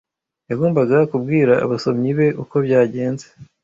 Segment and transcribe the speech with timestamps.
[0.49, 3.27] Yagombaga kubwira abasomyi be uko byagenze.